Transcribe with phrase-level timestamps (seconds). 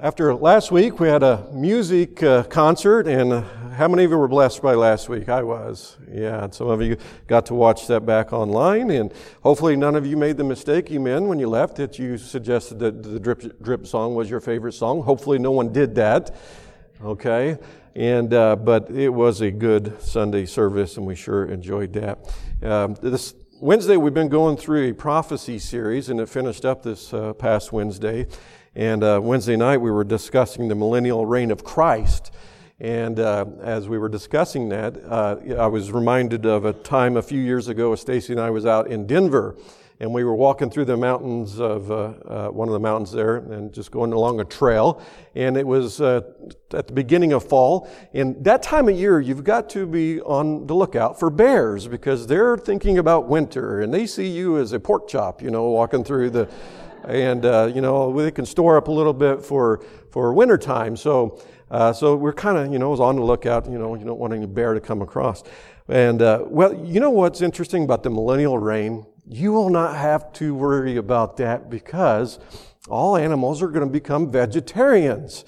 [0.00, 4.16] After last week, we had a music uh, concert, and uh, how many of you
[4.16, 5.28] were blessed by last week?
[5.28, 5.96] I was.
[6.08, 6.96] Yeah, and some of you
[7.26, 9.12] got to watch that back online, and
[9.42, 12.78] hopefully, none of you made the mistake, you men, when you left, that you suggested
[12.78, 15.02] that the drip, drip song was your favorite song.
[15.02, 16.32] Hopefully, no one did that.
[17.02, 17.58] Okay,
[17.96, 22.36] and uh, but it was a good Sunday service, and we sure enjoyed that.
[22.62, 27.12] Um, this Wednesday, we've been going through a prophecy series, and it finished up this
[27.12, 28.28] uh, past Wednesday.
[28.78, 32.30] And uh, Wednesday night, we were discussing the millennial reign of Christ.
[32.78, 37.22] And uh, as we were discussing that, uh, I was reminded of a time a
[37.22, 37.96] few years ago.
[37.96, 39.56] Stacy and I was out in Denver,
[39.98, 43.38] and we were walking through the mountains of uh, uh, one of the mountains there,
[43.38, 45.02] and just going along a trail.
[45.34, 46.20] And it was uh,
[46.72, 47.90] at the beginning of fall.
[48.14, 52.28] And that time of year, you've got to be on the lookout for bears because
[52.28, 56.04] they're thinking about winter, and they see you as a pork chop, you know, walking
[56.04, 56.48] through the
[57.04, 60.96] and uh, you know they can store up a little bit for for wintertime.
[60.96, 63.70] So uh, so we're kind of you know was on the lookout.
[63.70, 65.42] You know you don't want any bear to come across.
[65.88, 69.06] And uh, well, you know what's interesting about the millennial reign?
[69.26, 72.38] You will not have to worry about that because
[72.88, 75.44] all animals are going to become vegetarians.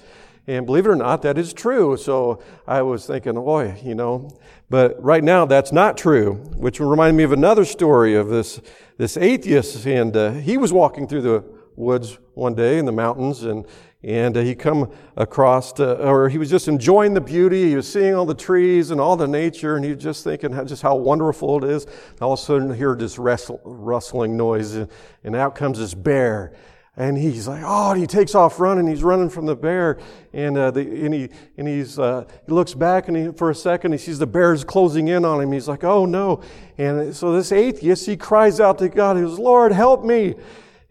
[0.47, 1.97] And believe it or not, that is true.
[1.97, 4.29] So I was thinking, boy, you know,
[4.71, 8.61] but right now that's not true, which reminded me of another story of this,
[8.97, 9.85] this atheist.
[9.85, 11.43] And uh, he was walking through the
[11.75, 13.67] woods one day in the mountains and,
[14.01, 17.69] and uh, he come across, uh, or he was just enjoying the beauty.
[17.69, 20.53] He was seeing all the trees and all the nature, and he was just thinking
[20.53, 21.83] how, just how wonderful it is.
[21.83, 24.89] And all of a sudden, he hear this rustling noise, and,
[25.25, 26.55] and out comes this bear.
[27.01, 28.85] And he's like, oh, he takes off running.
[28.85, 29.97] He's running from the bear.
[30.33, 33.55] And, uh, the, and, he, and he's, uh, he looks back and he, for a
[33.55, 35.51] second, he sees the bears closing in on him.
[35.51, 36.43] He's like, oh no.
[36.77, 39.15] And so this atheist, he cries out to God.
[39.17, 40.35] He goes, Lord, help me.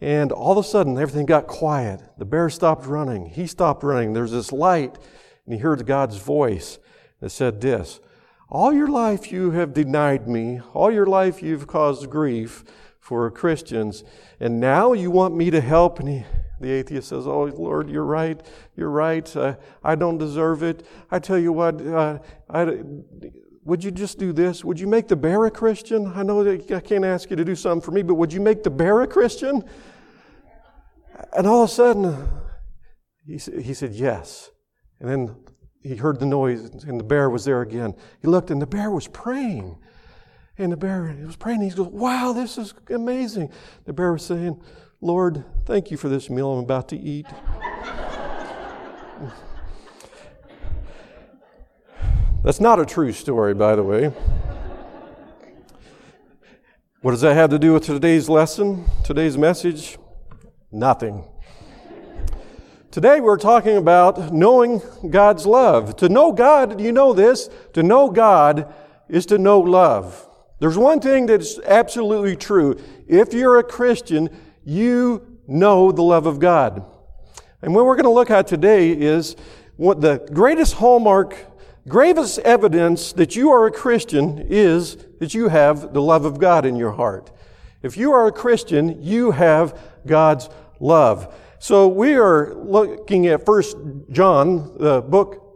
[0.01, 2.03] And all of a sudden, everything got quiet.
[2.19, 3.27] The bear stopped running.
[3.27, 4.13] He stopped running.
[4.13, 4.99] There's this light.
[5.47, 6.81] And he heard God's voice
[7.21, 8.01] that said this,
[8.49, 10.61] all your life you have denied me.
[10.75, 12.65] All your life you've caused grief
[13.11, 14.05] for Christians.
[14.39, 15.99] And now you want me to help?
[15.99, 16.25] And he,
[16.61, 18.41] the atheist says, Oh, Lord, you're right.
[18.77, 19.37] You're right.
[19.37, 20.87] Uh, I don't deserve it.
[21.11, 22.85] I tell you what, uh, I,
[23.65, 24.65] would you just do this?
[24.65, 26.13] Would you make the bear a Christian?
[26.15, 28.41] I know that I can't ask you to do something for me, but would you
[28.41, 29.65] make the bear a Christian?
[31.37, 32.29] And all of a sudden,
[33.27, 34.51] he, he said, Yes.
[35.01, 35.37] And then
[35.83, 37.93] he heard the noise, and the bear was there again.
[38.23, 39.79] He looked, and the bear was praying.
[40.61, 41.63] And the bear he was praying.
[41.63, 43.51] And he goes, Wow, this is amazing.
[43.87, 44.61] The bear was saying,
[45.01, 47.25] Lord, thank you for this meal I'm about to eat.
[52.45, 54.13] That's not a true story, by the way.
[57.01, 59.97] What does that have to do with today's lesson, today's message?
[60.71, 61.25] Nothing.
[62.91, 65.97] Today we're talking about knowing God's love.
[65.97, 68.71] To know God, you know this, to know God
[69.09, 70.27] is to know love.
[70.61, 72.79] There's one thing that's absolutely true.
[73.09, 74.29] If you're a Christian,
[74.65, 76.85] you know the love of God.
[77.63, 79.37] And what we're going to look at today is
[79.77, 81.35] what the greatest hallmark,
[81.89, 86.67] gravest evidence that you are a Christian is that you have the love of God
[86.67, 87.31] in your heart.
[87.83, 91.35] If you are a Christian, you have God's love.
[91.59, 93.79] So we are looking at First
[94.11, 95.50] John, the book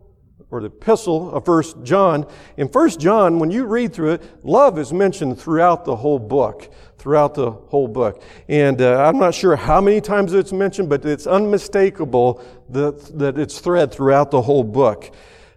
[0.55, 2.27] or the epistle of First John.
[2.57, 6.73] In First John, when you read through it, love is mentioned throughout the whole book,
[6.97, 8.23] throughout the whole book.
[8.49, 13.37] And uh, I'm not sure how many times it's mentioned, but it's unmistakable that, that
[13.37, 15.13] it's thread throughout the whole book.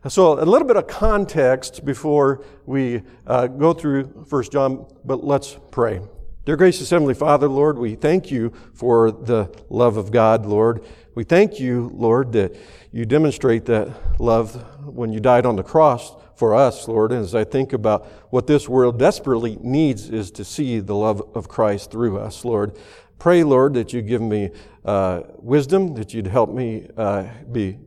[0.08, 5.58] So a little bit of context before we uh, go through First John, but let's
[5.70, 6.02] pray.
[6.46, 10.84] Dear gracious Heavenly Father, Lord, we thank you for the love of God, Lord.
[11.18, 12.56] We thank you, Lord, that
[12.92, 14.54] you demonstrate that love
[14.86, 17.12] when you died on the cross for us, Lord.
[17.12, 21.24] And as I think about what this world desperately needs is to see the love
[21.34, 22.78] of Christ through us, Lord.
[23.18, 24.52] Pray, Lord, that you give me
[24.86, 27.80] uh, wisdom, that you'd help me uh, be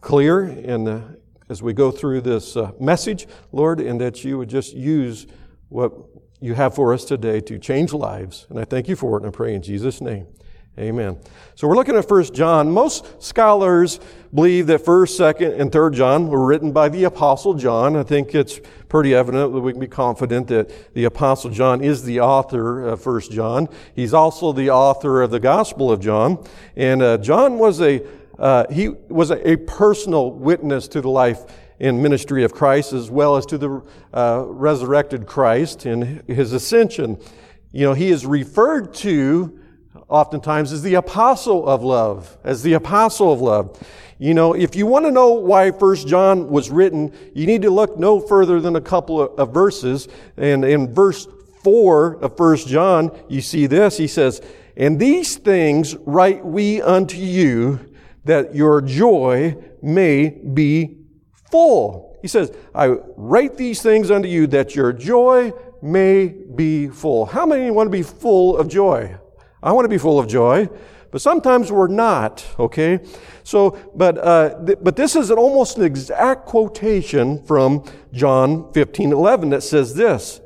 [0.00, 1.16] clear in, uh,
[1.50, 5.26] as we go through this uh, message, Lord, and that you would just use
[5.68, 5.92] what
[6.40, 8.46] you have for us today to change lives.
[8.48, 10.26] And I thank you for it, and I pray in Jesus' name.
[10.76, 11.16] Amen.
[11.54, 12.68] So we're looking at 1 John.
[12.68, 14.00] Most scholars
[14.34, 17.94] believe that 1st, 2nd, and 3rd John were written by the Apostle John.
[17.94, 22.02] I think it's pretty evident that we can be confident that the Apostle John is
[22.02, 23.68] the author of 1st John.
[23.94, 26.44] He's also the author of the Gospel of John.
[26.74, 28.04] And uh, John was a,
[28.36, 31.44] uh, he was a, a personal witness to the life
[31.78, 33.80] and ministry of Christ as well as to the
[34.12, 37.20] uh, resurrected Christ and his ascension.
[37.70, 39.60] You know, he is referred to
[40.08, 43.78] oftentimes as the apostle of love, as the apostle of love.
[44.18, 47.70] You know, if you want to know why First John was written, you need to
[47.70, 50.08] look no further than a couple of, of verses.
[50.36, 51.26] And in verse
[51.62, 53.96] 4 of First John, you see this.
[53.96, 54.40] He says,
[54.76, 57.80] And these things write we unto you,
[58.24, 60.98] that your joy may be
[61.50, 62.18] full.
[62.22, 62.86] He says, I
[63.16, 65.52] write these things unto you, that your joy
[65.82, 67.26] may be full.
[67.26, 69.16] How many want to be full of joy?
[69.64, 70.68] I want to be full of joy,
[71.10, 73.00] but sometimes we're not, okay?
[73.44, 79.12] So, but, uh, th- but this is an almost an exact quotation from John 15,
[79.12, 80.42] 11 that says this.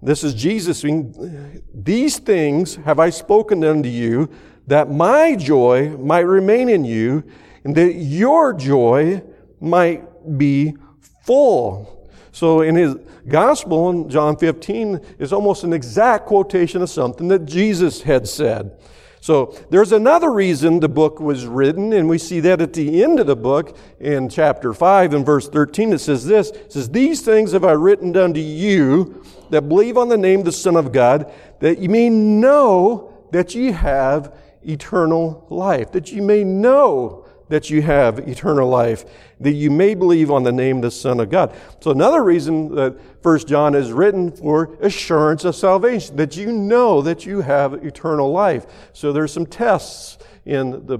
[0.00, 4.30] This is Jesus saying, These things have I spoken unto you,
[4.66, 7.22] that my joy might remain in you,
[7.64, 9.22] and that your joy
[9.60, 10.74] might be
[11.22, 12.03] full.
[12.34, 12.96] So in his
[13.28, 18.72] gospel in John 15 is almost an exact quotation of something that Jesus had said.
[19.20, 23.20] So there's another reason the book was written, and we see that at the end
[23.20, 25.92] of the book in chapter 5 and verse 13.
[25.92, 30.08] It says this, it says, These things have I written unto you that believe on
[30.08, 34.36] the name of the Son of God, that you may know that ye have
[34.66, 39.04] eternal life, that you may know that you have eternal life,
[39.40, 41.54] that you may believe on the name of the Son of God.
[41.80, 47.02] So another reason that First John is written for assurance of salvation, that you know
[47.02, 48.66] that you have eternal life.
[48.92, 50.98] So there's some tests in the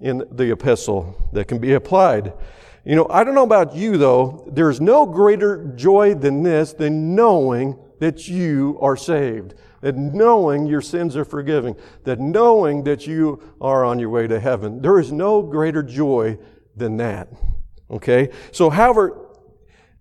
[0.00, 2.32] in the epistle that can be applied.
[2.84, 7.14] You know, I don't know about you though, there's no greater joy than this than
[7.14, 13.38] knowing that you are saved that knowing your sins are forgiven, that knowing that you
[13.60, 14.80] are on your way to heaven.
[14.80, 16.38] There is no greater joy
[16.74, 17.28] than that.
[17.90, 18.30] Okay?
[18.50, 19.23] So, however,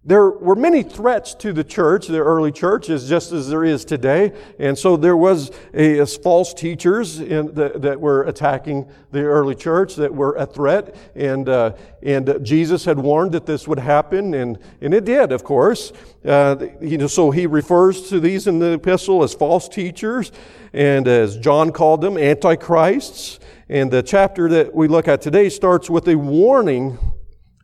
[0.05, 4.33] there were many threats to the church, the early church, just as there is today.
[4.59, 10.13] And so there was a, false teachers the, that were attacking the early church that
[10.13, 10.93] were a threat.
[11.15, 15.45] And, uh, and Jesus had warned that this would happen, and, and it did, of
[15.45, 15.93] course.
[16.25, 20.33] Uh, you know, so he refers to these in the epistle as false teachers,
[20.73, 23.39] and as John called them, antichrists.
[23.69, 26.97] And the chapter that we look at today starts with a warning.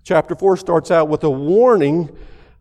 [0.09, 2.09] Chapter 4 starts out with a warning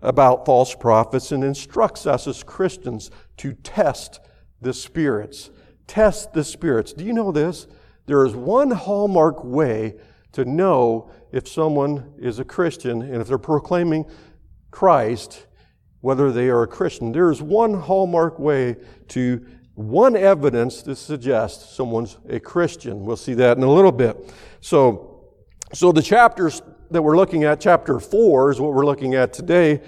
[0.03, 4.21] about false prophets and instructs us as Christians to test
[4.61, 5.49] the spirits.
[5.87, 6.93] Test the spirits.
[6.93, 7.67] Do you know this?
[8.05, 9.95] There is one hallmark way
[10.33, 14.05] to know if someone is a Christian and if they're proclaiming
[14.71, 15.47] Christ,
[16.03, 17.13] whether they are a Christian.
[17.13, 18.77] There is one hallmark way
[19.09, 23.07] to one evidence to suggest someone's a Christian.
[23.07, 24.35] We'll see that in a little bit.
[24.61, 25.25] So,
[25.73, 29.81] so the chapters that we're looking at, chapter 4, is what we're looking at today,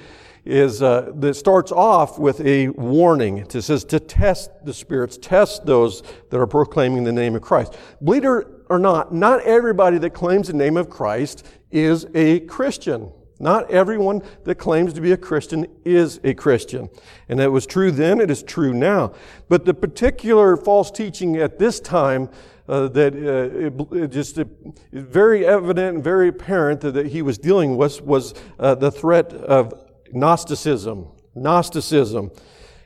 [0.45, 3.39] is uh, that starts off with a warning.
[3.39, 7.77] It says to test the spirits, test those that are proclaiming the name of Christ.
[8.03, 13.13] Believe or not, not everybody that claims the name of Christ is a Christian.
[13.39, 16.91] Not everyone that claims to be a Christian is a Christian.
[17.29, 19.15] And it was true then, it is true now.
[19.49, 22.29] But the particular false teaching at this time
[22.71, 24.49] uh, that uh, it, it just it,
[24.93, 29.33] very evident and very apparent that, that he was dealing with was uh, the threat
[29.33, 29.75] of
[30.13, 31.09] Gnosticism.
[31.35, 32.31] Gnosticism.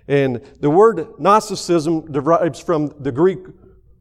[0.08, 3.40] And the word Gnosticism derives from the Greek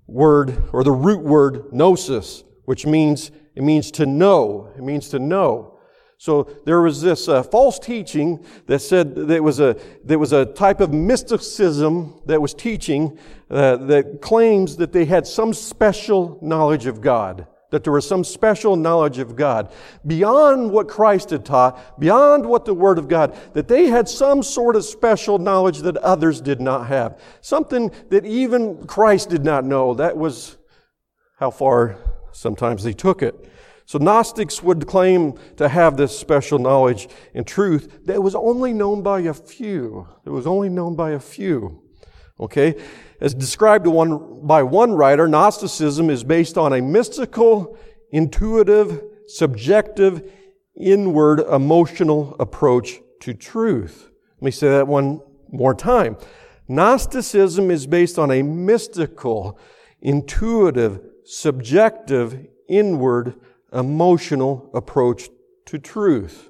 [0.07, 4.71] word or the root word gnosis, which means it means to know.
[4.77, 5.72] It means to know.
[6.17, 10.45] So there was this uh, false teaching that said that was a there was a
[10.45, 13.17] type of mysticism that was teaching
[13.49, 18.23] uh, that claims that they had some special knowledge of God, that there was some
[18.23, 19.73] special knowledge of God
[20.07, 24.43] beyond what Christ had taught, beyond what the Word of God, that they had some
[24.43, 29.65] sort of special knowledge that others did not have, something that even Christ did not
[29.65, 29.93] know.
[29.93, 30.57] That was
[31.37, 31.97] how far
[32.31, 33.49] sometimes they took it.
[33.85, 39.03] So Gnostics would claim to have this special knowledge and truth that was only known
[39.03, 40.07] by a few.
[40.25, 41.81] It was only known by a few.
[42.39, 42.75] Okay?
[43.19, 47.77] As described one, by one writer, Gnosticism is based on a mystical,
[48.11, 50.31] intuitive, subjective,
[50.75, 54.09] inward, emotional approach to truth.
[54.37, 55.21] Let me say that one
[55.51, 56.17] more time.
[56.67, 59.59] Gnosticism is based on a mystical,
[60.01, 63.35] intuitive, subjective, inward
[63.73, 65.29] emotional approach
[65.65, 66.49] to truth.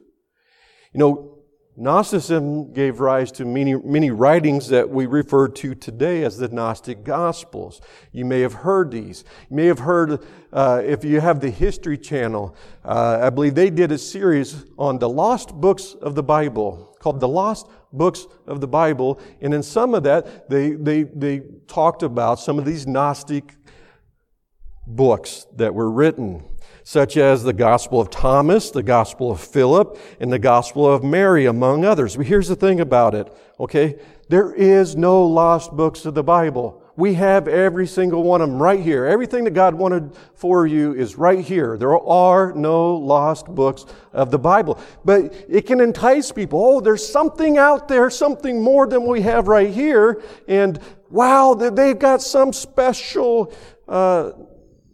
[0.94, 1.30] You know,
[1.76, 7.04] Gnosticism gave rise to many, many writings that we refer to today as the Gnostic
[7.04, 7.82] Gospels.
[8.12, 9.24] You may have heard these.
[9.50, 13.72] You may have heard, uh, if you have the History Channel, uh, I believe they
[13.72, 18.62] did a series on the lost books of the Bible called The Lost Books of
[18.62, 19.20] the Bible.
[19.42, 23.56] And in some of that, they, they, they talked about some of these Gnostic
[24.86, 26.44] books that were written,
[26.84, 31.46] such as the Gospel of Thomas, the Gospel of Philip, and the Gospel of Mary,
[31.46, 32.18] among others.
[32.18, 34.00] But here's the thing about it, okay?
[34.30, 36.82] There is no lost books of the Bible.
[36.96, 39.06] We have every single one of them right here.
[39.06, 41.76] Everything that God wanted for you is right here.
[41.76, 44.80] There are no lost books of the Bible.
[45.04, 46.64] But it can entice people.
[46.64, 50.22] Oh, there's something out there, something more than we have right here.
[50.48, 53.52] And wow, they've got some special,
[53.88, 54.34] uh,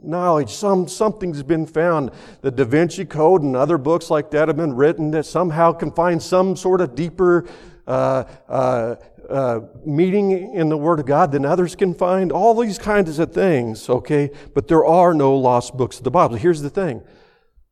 [0.01, 0.51] knowledge.
[0.51, 2.11] Some, something's been found.
[2.41, 5.91] The Da Vinci Code and other books like that have been written that somehow can
[5.91, 7.45] find some sort of deeper
[7.87, 8.95] uh, uh,
[9.29, 12.31] uh, in the Word of God than others can find.
[12.31, 14.31] All these kinds of things, okay?
[14.53, 16.35] But there are no lost books of the Bible.
[16.35, 17.03] Here's the thing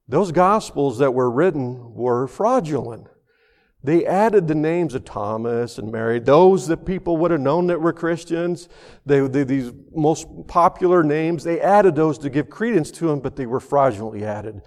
[0.07, 3.07] those Gospels that were written were fraudulent.
[3.83, 7.79] They added the names of Thomas and Mary, those that people would have known that
[7.79, 8.67] were Christians.
[9.05, 13.35] They, they, these most popular names, they added those to give credence to them, but
[13.35, 14.61] they were fraudulently added.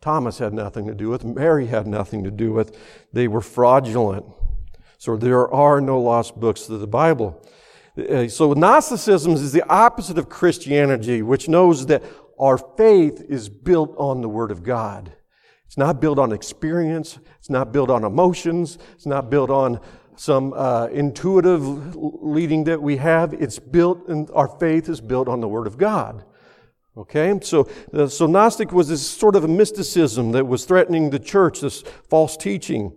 [0.00, 2.76] Thomas had nothing to do with, Mary had nothing to do with.
[3.12, 4.26] They were fraudulent.
[4.98, 7.42] So there are no lost books of the Bible.
[7.96, 12.02] Uh, so Gnosticism is the opposite of Christianity, which knows that
[12.38, 15.14] our faith is built on the Word of God.
[15.70, 17.20] It's not built on experience.
[17.38, 18.76] It's not built on emotions.
[18.94, 19.78] It's not built on
[20.16, 23.32] some uh, intuitive leading that we have.
[23.34, 26.24] It's built, and our faith is built on the Word of God.
[26.96, 27.68] Okay, so
[28.08, 32.36] so Gnostic was this sort of a mysticism that was threatening the church, this false
[32.36, 32.92] teaching.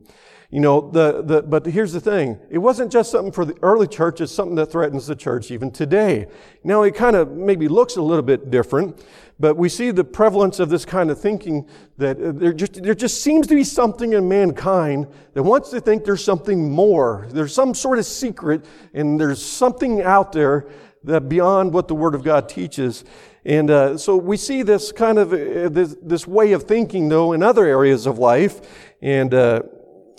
[0.54, 2.38] You know, the, the, but here's the thing.
[2.52, 5.72] It wasn't just something for the early church, it's something that threatens the church even
[5.72, 6.28] today.
[6.64, 9.04] Now, it kind of maybe looks a little bit different,
[9.40, 11.68] but we see the prevalence of this kind of thinking
[11.98, 15.82] that uh, there just, there just seems to be something in mankind that wants to
[15.82, 17.28] think there's something more.
[17.32, 20.68] There's some sort of secret, and there's something out there
[21.04, 23.06] that beyond what the Word of God teaches.
[23.44, 27.34] And uh, so we see this kind of uh, this, this, way of thinking, though,
[27.34, 28.62] in other areas of life.
[29.02, 29.64] And uh,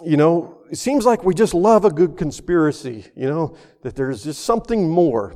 [0.04, 4.24] you know, it seems like we just love a good conspiracy, you know, that there's
[4.24, 5.34] just something more.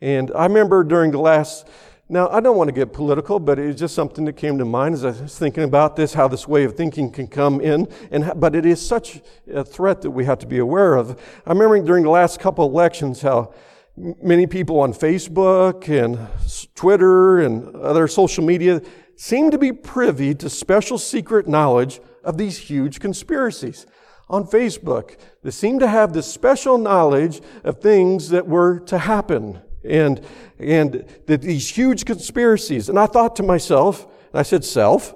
[0.00, 1.68] And I remember during the last,
[2.08, 4.94] now I don't want to get political, but it's just something that came to mind
[4.94, 8.32] as I was thinking about this, how this way of thinking can come in, and
[8.36, 9.20] but it is such
[9.52, 11.20] a threat that we have to be aware of.
[11.44, 13.52] I remember during the last couple elections how
[13.96, 16.28] many people on Facebook and
[16.74, 18.80] Twitter and other social media
[19.16, 23.86] seem to be privy to special secret knowledge of these huge conspiracies
[24.30, 29.60] on Facebook that seem to have this special knowledge of things that were to happen
[29.84, 30.20] and,
[30.58, 32.88] and that these huge conspiracies.
[32.88, 35.14] And I thought to myself, and I said, self,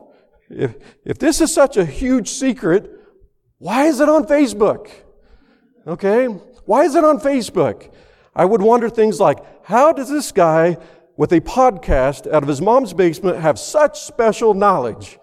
[0.48, 2.90] if, if this is such a huge secret,
[3.58, 4.90] why is it on Facebook?
[5.86, 6.26] Okay?
[6.26, 7.92] Why is it on Facebook?
[8.34, 10.78] I would wonder things like, how does this guy
[11.16, 15.18] with a podcast out of his mom's basement have such special knowledge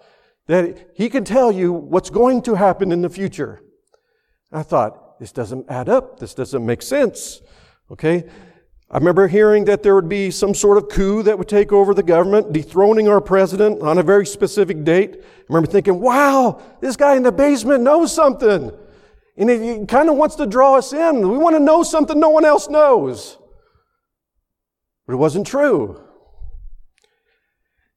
[0.46, 3.62] that he can tell you what's going to happen in the future?
[4.52, 6.18] I thought, this doesn't add up.
[6.18, 7.40] This doesn't make sense.
[7.90, 8.24] Okay?
[8.90, 11.94] I remember hearing that there would be some sort of coup that would take over
[11.94, 15.16] the government, dethroning our president on a very specific date.
[15.22, 18.72] I remember thinking, wow, this guy in the basement knows something.
[19.36, 21.30] And he kind of wants to draw us in.
[21.30, 23.38] We want to know something no one else knows.
[25.06, 26.02] But it wasn't true.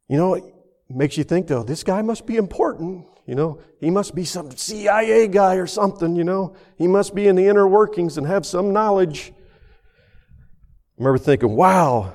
[0.07, 0.43] You know, it
[0.89, 3.07] makes you think, though, this guy must be important.
[3.25, 6.55] You know, he must be some CIA guy or something, you know.
[6.77, 9.31] He must be in the inner workings and have some knowledge.
[9.37, 12.13] I remember thinking, wow,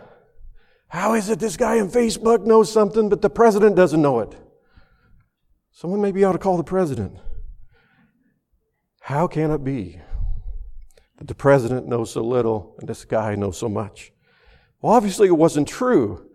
[0.89, 4.35] how is it this guy in Facebook knows something, but the president doesn't know it?
[5.73, 7.17] Someone maybe ought to call the president.
[9.01, 10.01] How can it be
[11.17, 14.13] that the president knows so little and this guy knows so much?
[14.83, 16.27] Well, obviously it wasn't true.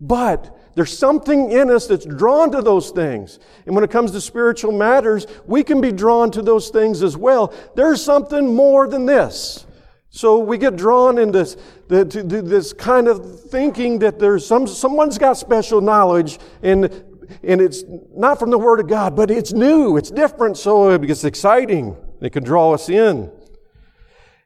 [0.00, 3.38] But there's something in us that's drawn to those things.
[3.66, 7.16] And when it comes to spiritual matters, we can be drawn to those things as
[7.16, 7.52] well.
[7.74, 9.66] There's something more than this.
[10.10, 11.56] So we get drawn into
[11.88, 16.84] this, kind of thinking that there's some, someone's got special knowledge and,
[17.42, 17.82] and it's
[18.14, 21.96] not from the Word of God, but it's new, it's different, so it gets exciting.
[22.20, 23.30] It can draw us in.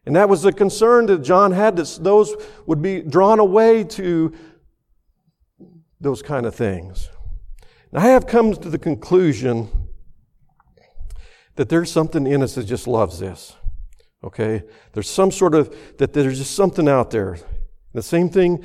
[0.07, 4.33] And that was the concern that John had that those would be drawn away to
[6.01, 7.11] those kind of things.
[7.93, 9.69] Now, I have come to the conclusion
[11.57, 13.57] that there's something in us that just loves this.
[14.23, 14.63] Okay?
[14.93, 17.39] There's some sort of, that there's just something out there.
[17.93, 18.65] The same thing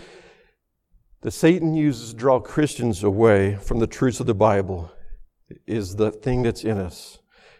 [1.21, 4.91] that Satan uses to draw Christians away from the truths of the Bible
[5.67, 7.19] is the thing that's in us.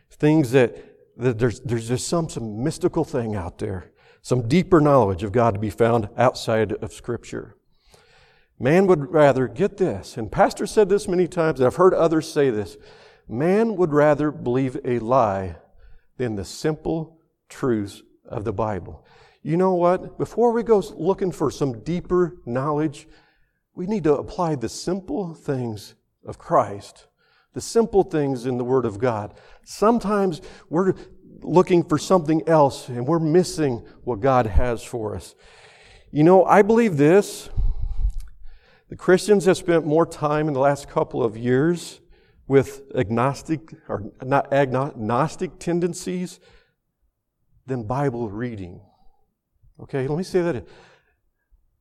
[0.10, 0.76] Things that,
[1.18, 5.54] that there's, there's just some, some mystical thing out there, some deeper knowledge of God
[5.54, 7.56] to be found outside of Scripture.
[8.62, 12.32] Man would rather, get this, and Pastor said this many times, and I've heard others
[12.32, 12.78] say this
[13.28, 15.56] man would rather believe a lie
[16.18, 17.18] than the simple
[17.50, 19.04] truths of the Bible.
[19.42, 20.20] You know what?
[20.20, 23.08] Before we go looking for some deeper knowledge,
[23.74, 27.08] we need to apply the simple things of Christ,
[27.56, 29.34] the simple things in the Word of God.
[29.66, 30.40] Sometimes
[30.70, 30.94] we're
[31.42, 35.34] looking for something else and we're missing what God has for us.
[36.12, 37.50] You know, I believe this
[38.92, 42.02] the Christians have spent more time in the last couple of years
[42.46, 46.42] with agnostic or not agnostic tendencies
[47.68, 48.82] than Bible reading.
[49.82, 50.68] Okay, let me say that.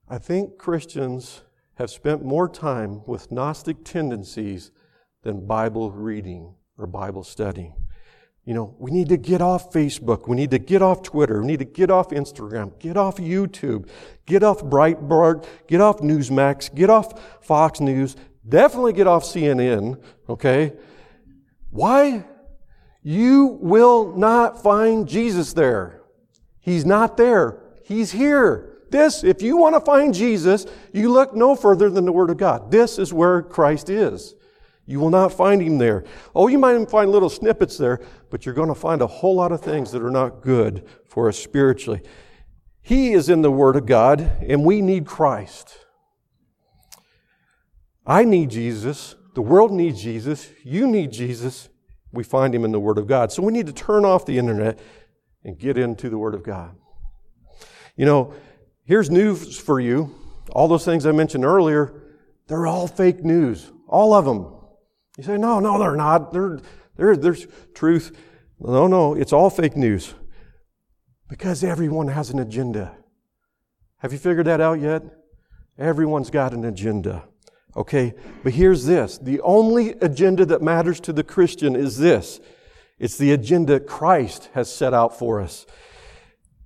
[0.09, 1.43] I think Christians
[1.79, 4.71] have spent more time with Gnostic tendencies
[5.25, 7.75] than Bible reading or Bible studying.
[8.45, 10.27] You know, we need to get off Facebook.
[10.27, 11.41] We need to get off Twitter.
[11.41, 12.79] We need to get off Instagram.
[12.79, 13.89] Get off YouTube.
[14.27, 15.47] Get off Breitbart.
[15.69, 16.75] Get off Newsmax.
[16.75, 18.17] Get off Fox News.
[18.49, 20.03] Definitely get off CNN.
[20.29, 20.73] Okay?
[21.71, 22.25] Why?
[23.03, 26.01] You will not find Jesus there.
[26.61, 27.63] He's not there.
[27.85, 28.79] He's here.
[28.91, 32.37] This, if you want to find Jesus, you look no further than the Word of
[32.37, 32.71] God.
[32.71, 34.35] This is where Christ is.
[34.91, 36.03] You will not find him there.
[36.35, 39.53] Oh, you might find little snippets there, but you're going to find a whole lot
[39.53, 42.03] of things that are not good for us spiritually.
[42.83, 45.79] He is in the Word of God, and we need Christ.
[48.05, 49.15] I need Jesus.
[49.37, 50.51] The world needs Jesus.
[50.65, 51.69] You need Jesus.
[52.13, 53.31] We find him in the Word of God.
[53.31, 54.81] So we need to turn off the internet
[55.45, 56.77] and get into the Word of God.
[57.95, 58.35] You know,
[58.83, 60.13] here's news for you.
[60.51, 61.95] All those things I mentioned earlier,
[62.49, 63.71] they're all fake news.
[63.87, 64.57] All of them.
[65.21, 66.33] You say, no, no, they're not.
[66.33, 66.61] They're,
[66.97, 68.17] they're, there's truth.
[68.59, 70.15] No, no, it's all fake news.
[71.29, 72.97] Because everyone has an agenda.
[73.99, 75.03] Have you figured that out yet?
[75.79, 77.25] Everyone's got an agenda.
[77.77, 79.19] Okay, but here's this.
[79.19, 82.41] The only agenda that matters to the Christian is this.
[82.99, 85.67] It's the agenda Christ has set out for us.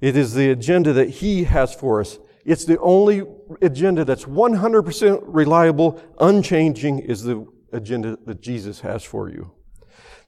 [0.00, 2.20] It is the agenda that He has for us.
[2.44, 3.24] It's the only
[3.60, 9.52] agenda that's 100% reliable, unchanging, is the agenda that Jesus has for you.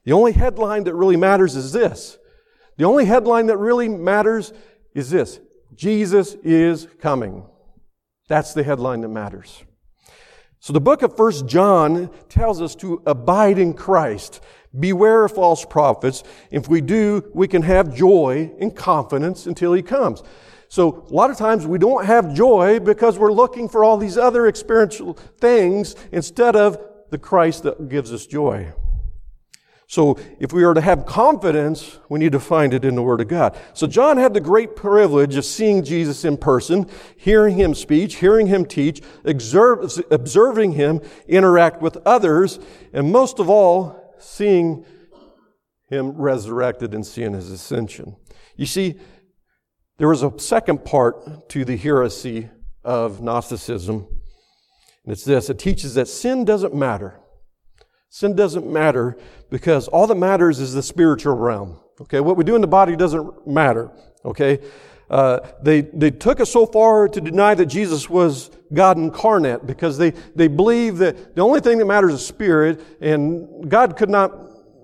[0.03, 2.17] The only headline that really matters is this.
[2.77, 4.53] The only headline that really matters
[4.93, 5.39] is this
[5.75, 7.45] Jesus is coming.
[8.27, 9.63] That's the headline that matters.
[10.59, 14.41] So the book of First John tells us to abide in Christ.
[14.77, 16.23] Beware of false prophets.
[16.51, 20.23] If we do, we can have joy and confidence until he comes.
[20.69, 24.17] So a lot of times we don't have joy because we're looking for all these
[24.17, 26.77] other experiential things instead of
[27.09, 28.73] the Christ that gives us joy.
[29.89, 33.21] So if we are to have confidence, we need to find it in the Word
[33.21, 33.57] of God.
[33.73, 38.47] So John had the great privilege of seeing Jesus in person, hearing him speak, hearing
[38.47, 42.59] him teach, observe, observing him interact with others,
[42.91, 44.85] and most of all, seeing
[45.89, 48.17] him resurrected and seeing his ascension.
[48.57, 48.99] You see,
[49.99, 52.49] there was a second part to the heresy
[52.83, 54.05] of Gnosticism,
[55.07, 57.17] and it's this it teaches that sin doesn't matter.
[58.09, 59.17] Sin doesn't matter
[59.49, 61.79] because all that matters is the spiritual realm.
[62.01, 63.89] Okay, what we do in the body doesn't matter.
[64.25, 64.59] Okay,
[65.09, 69.97] uh, they they took it so far to deny that Jesus was God incarnate because
[69.97, 74.33] they they believe that the only thing that matters is spirit, and God could not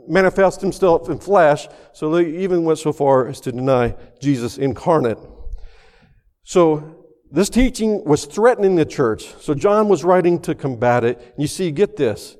[0.08, 1.68] manifest Himself in flesh.
[1.92, 5.18] So they even went so far as to deny Jesus incarnate.
[6.46, 7.03] So
[7.34, 9.34] this teaching was threatening the church.
[9.42, 11.34] So John was writing to combat it.
[11.36, 12.38] You see, get this.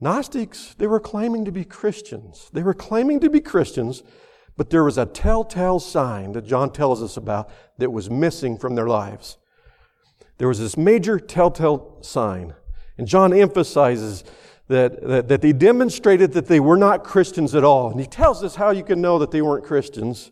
[0.00, 2.48] Gnostics, they were claiming to be Christians.
[2.54, 4.02] They were claiming to be Christians,
[4.56, 8.74] but there was a telltale sign that John tells us about that was missing from
[8.74, 9.36] their lives.
[10.38, 12.54] There was this major telltale sign.
[12.96, 14.24] And John emphasizes
[14.68, 17.90] that, that, that they demonstrated that they were not Christians at all.
[17.90, 20.30] And he tells us how you can know that they weren't Christians.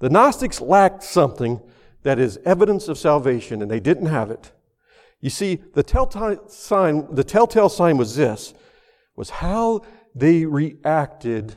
[0.00, 1.60] The Gnostics lacked something
[2.02, 4.52] that is evidence of salvation, and they didn't have it.
[5.20, 8.54] You see, the telltale sign, the telltale sign was this,
[9.16, 9.82] was how
[10.14, 11.56] they reacted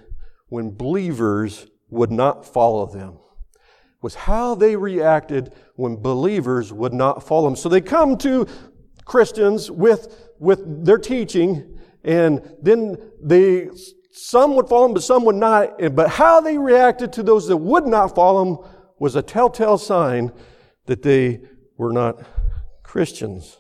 [0.50, 3.20] when believers would not follow them.
[4.02, 7.56] Was how they reacted when believers would not follow them.
[7.56, 8.46] So they come to
[9.06, 13.70] Christians with, with their teaching, and then they
[14.16, 15.96] some would follow them, but some would not.
[15.96, 18.73] But how they reacted to those that would not follow them
[19.04, 20.32] was a telltale sign
[20.86, 21.42] that they
[21.78, 22.26] were not
[22.84, 23.58] Christians.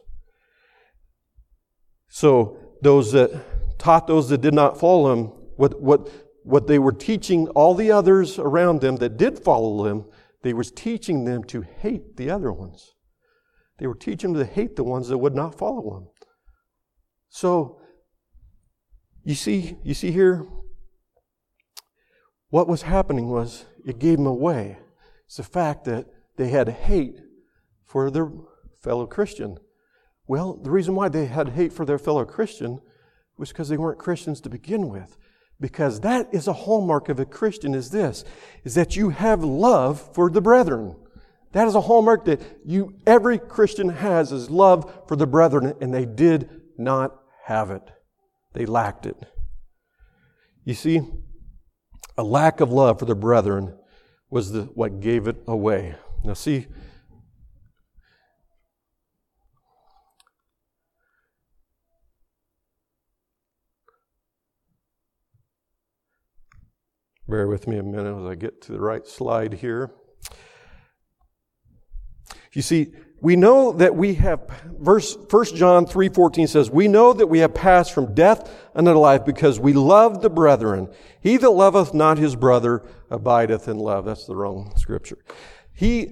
[2.07, 5.25] So those that taught those that did not follow him,
[5.57, 6.09] what, what,
[6.43, 10.05] what they were teaching all the others around them that did follow them,
[10.43, 12.93] they was teaching them to hate the other ones.
[13.79, 16.07] They were teaching them to hate the ones that would not follow him.
[17.27, 17.81] So,
[19.25, 20.47] you see, you see here,
[22.49, 24.77] what was happening was it gave them away.
[25.25, 26.07] It's the fact that
[26.37, 27.19] they had hate
[27.85, 28.31] for their
[28.81, 29.57] fellow Christian.
[30.27, 32.81] Well, the reason why they had hate for their fellow Christian
[33.37, 35.17] was because they weren't Christians to begin with.
[35.59, 38.23] Because that is a hallmark of a Christian is this,
[38.63, 40.95] is that you have love for the brethren.
[41.51, 45.93] That is a hallmark that you, every Christian has is love for the brethren, and
[45.93, 47.83] they did not have it.
[48.53, 49.17] They lacked it.
[50.65, 51.01] You see,
[52.17, 53.77] a lack of love for the brethren
[54.33, 55.95] was the, what gave it away.
[56.23, 56.65] Now, see,
[67.27, 69.91] bear with me a minute as I get to the right slide here.
[72.53, 74.41] You see, we know that we have,
[74.81, 79.23] verse, 1 John 3.14 says, We know that we have passed from death unto life
[79.23, 80.89] because we love the brethren.
[81.21, 84.03] He that loveth not his brother abideth in love.
[84.03, 85.19] That's the wrong scripture.
[85.73, 86.07] He,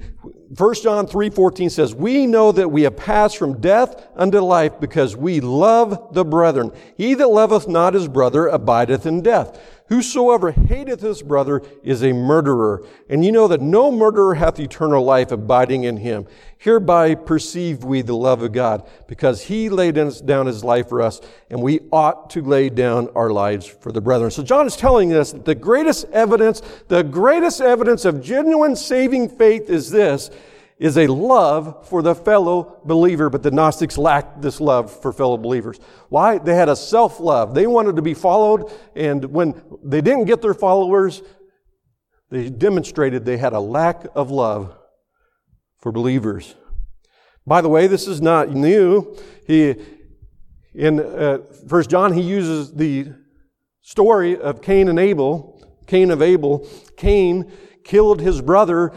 [0.57, 5.17] 1 John 3.14 says, We know that we have passed from death unto life because
[5.17, 6.71] we love the brethren.
[6.95, 9.59] He that loveth not his brother abideth in death.
[9.91, 12.87] Whosoever hateth his brother is a murderer.
[13.09, 16.27] And you know that no murderer hath eternal life abiding in him.
[16.57, 21.19] Hereby perceive we the love of God, because he laid down his life for us,
[21.49, 24.31] and we ought to lay down our lives for the brethren.
[24.31, 29.27] So John is telling us that the greatest evidence, the greatest evidence of genuine saving
[29.27, 30.31] faith is this,
[30.81, 35.37] is a love for the fellow believer, but the Gnostics lacked this love for fellow
[35.37, 35.79] believers.
[36.09, 36.39] Why?
[36.39, 37.53] They had a self love.
[37.53, 41.21] They wanted to be followed, and when they didn't get their followers,
[42.31, 44.75] they demonstrated they had a lack of love
[45.77, 46.55] for believers.
[47.45, 49.15] By the way, this is not new.
[49.45, 49.75] He,
[50.73, 53.13] in uh, First John, he uses the
[53.81, 55.61] story of Cain and Abel.
[55.85, 56.67] Cain of Abel.
[56.97, 57.51] Cain
[57.83, 58.93] killed his brother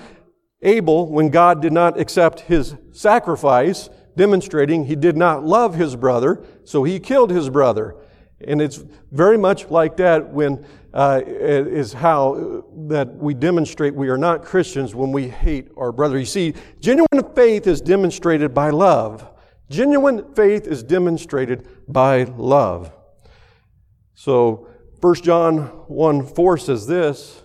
[0.65, 6.45] Abel when God did not accept his sacrifice, demonstrating he did not love his brother,
[6.65, 7.95] so he killed his brother.
[8.41, 14.19] And it's very much like that when uh, is how that we demonstrate we are
[14.19, 16.19] not Christians when we hate our brother.
[16.19, 19.29] You see, genuine faith is demonstrated by love.
[19.71, 22.93] Genuine faith is demonstrated by love.
[24.15, 24.69] So
[25.01, 27.43] 1 John 1 4 says this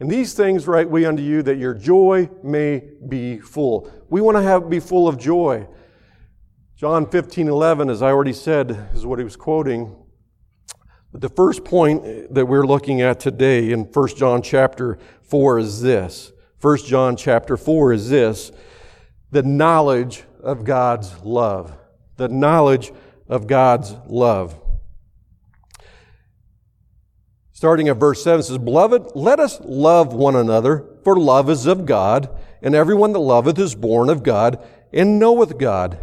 [0.00, 3.92] and these things write we unto you that your joy may be full.
[4.08, 5.68] We want to have be full of joy.
[6.74, 9.94] John 15, 11, as I already said, is what he was quoting.
[11.12, 15.82] But the first point that we're looking at today in 1 John chapter 4 is
[15.82, 16.32] this.
[16.62, 18.52] 1 John chapter 4 is this
[19.30, 21.76] the knowledge of God's love.
[22.16, 22.92] The knowledge
[23.28, 24.58] of God's love
[27.60, 31.84] starting at verse 7 says, Beloved, let us love one another, for love is of
[31.84, 32.30] God,
[32.62, 35.98] and everyone that loveth is born of God, and knoweth God.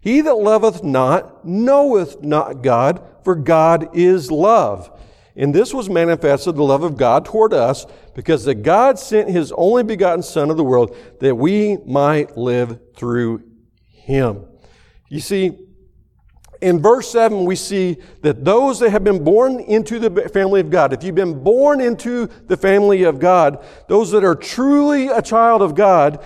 [0.00, 4.90] He that loveth not knoweth not God, for God is love.
[5.36, 9.52] And this was manifested the love of God toward us, because that God sent his
[9.52, 13.44] only begotten Son of the world, that we might live through
[13.86, 14.44] him.
[15.08, 15.56] You see,
[16.60, 20.70] in verse 7, we see that those that have been born into the family of
[20.70, 25.22] God, if you've been born into the family of God, those that are truly a
[25.22, 26.24] child of God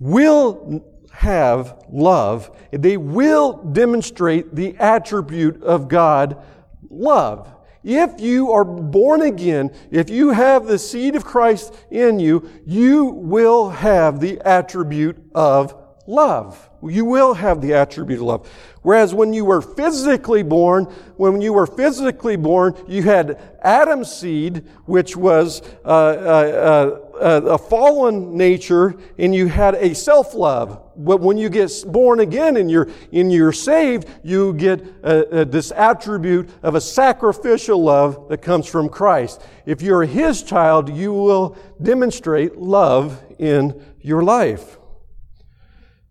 [0.00, 2.50] will have love.
[2.72, 6.42] They will demonstrate the attribute of God,
[6.90, 7.48] love.
[7.84, 13.04] If you are born again, if you have the seed of Christ in you, you
[13.04, 16.68] will have the attribute of love.
[16.82, 18.50] You will have the attribute of love.
[18.82, 20.86] Whereas when you were physically born,
[21.16, 27.58] when you were physically born, you had Adam's seed, which was uh, uh, uh, a
[27.58, 30.80] fallen nature, and you had a self-love.
[30.96, 36.50] But when you get born again and you're, and you're saved, you get this attribute
[36.64, 39.40] of a sacrificial love that comes from Christ.
[39.66, 44.78] If you're His child, you will demonstrate love in your life.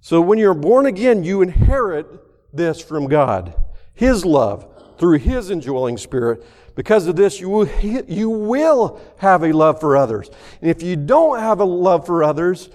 [0.04, 2.08] So when you're born again, you inherit
[2.54, 3.56] this from God
[3.94, 6.44] His love through His indwelling Spirit.
[6.76, 10.30] Because of this, you will, you will have a love for others.
[10.62, 12.70] And if you don't have a love for others,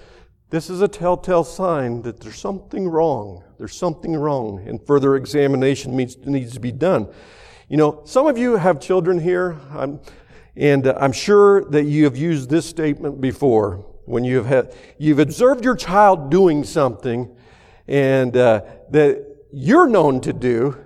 [0.49, 3.43] this is a telltale sign that there's something wrong.
[3.57, 7.09] There's something wrong, and further examination needs, needs to be done.
[7.67, 9.99] You know, some of you have children here, I'm,
[10.55, 15.19] and I'm sure that you have used this statement before when you have had, you've
[15.19, 17.35] observed your child doing something
[17.87, 20.77] and uh, that you're known to do,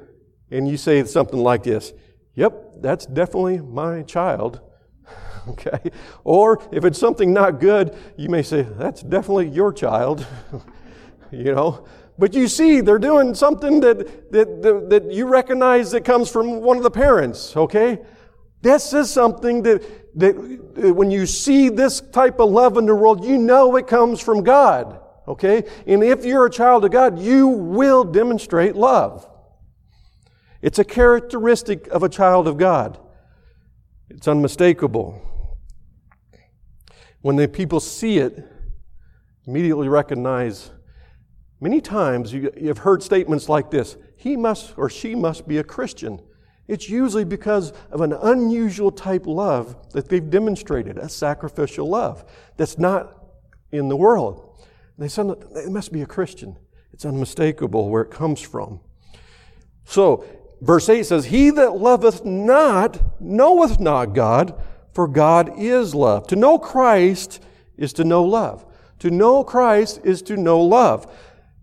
[0.50, 1.94] and you say something like this
[2.36, 4.62] Yep, that's definitely my child.
[5.50, 5.92] okay?
[6.24, 10.26] Or if it's something not good, you may say, That's definitely your child.
[11.32, 11.86] you know?
[12.18, 16.62] But you see, they're doing something that, that, that, that, you recognize that comes from
[16.62, 18.00] one of the parents, okay?
[18.62, 20.36] This is something that, that
[20.96, 24.44] when you see this type of love in the world, you know it comes from
[24.44, 25.64] God, okay?
[25.88, 29.28] And if you're a child of God, you will demonstrate love.
[30.62, 33.00] It's a characteristic of a child of God.
[34.10, 35.20] It's unmistakable.
[37.22, 38.48] When the people see it,
[39.48, 40.72] immediately recognize
[41.64, 45.64] Many times you, have heard statements like this he must or she must be a
[45.64, 46.20] Christian.
[46.68, 52.24] It's usually because of an unusual type love that they've demonstrated, a sacrificial love
[52.58, 53.18] that's not
[53.72, 54.60] in the world.
[54.98, 56.58] They say it must be a Christian.
[56.94, 58.80] It's unmistakable where it comes from.
[59.86, 60.24] So,
[60.62, 64.62] verse 8 says, He that loveth not knoweth not God,
[64.94, 66.28] for God is love.
[66.28, 67.44] To know Christ
[67.78, 68.66] is to know love.
[69.00, 71.12] To know Christ is to know love.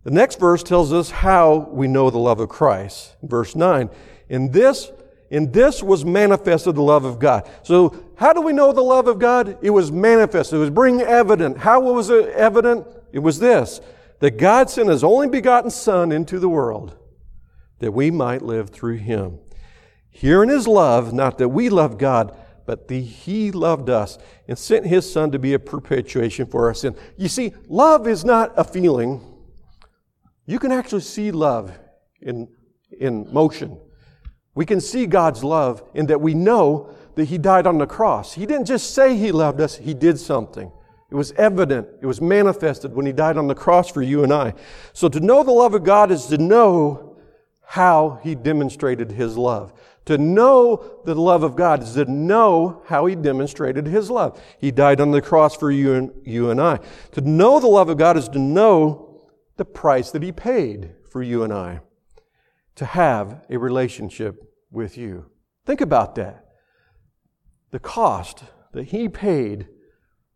[0.05, 3.17] The next verse tells us how we know the love of Christ.
[3.23, 3.91] Verse 9.
[4.29, 4.91] In this,
[5.31, 7.49] in this was manifested the love of God.
[7.63, 9.59] So, how do we know the love of God?
[9.63, 10.57] It was manifested.
[10.57, 11.59] It was bring evident.
[11.59, 12.87] How was it evident?
[13.13, 13.81] It was this
[14.21, 16.97] that God sent his only begotten Son into the world
[17.79, 19.39] that we might live through him.
[20.11, 24.59] Here in his love, not that we love God, but the, he loved us and
[24.59, 26.97] sent his Son to be a propitiation for our sin.
[27.17, 29.28] You see, love is not a feeling.
[30.49, 31.79] You can actually see love
[32.23, 32.49] in,
[32.99, 33.79] in motion.
[34.55, 38.33] We can see God's love in that we know that He died on the cross.
[38.33, 40.73] He didn't just say He loved us, He did something.
[41.11, 44.33] It was evident, it was manifested when He died on the cross for you and
[44.33, 44.55] I.
[44.95, 47.19] So to know the love of God is to know
[47.61, 49.75] how He demonstrated His love.
[50.07, 54.41] To know the love of God is to know how He demonstrated His love.
[54.59, 56.81] He died on the cross for you and, you and I.
[57.13, 59.08] To know the love of God is to know
[59.59, 61.81] the price that He paid for you and I
[62.77, 65.27] to have a relationship with you.
[65.66, 66.47] Think about that.
[67.71, 69.68] The cost that He paid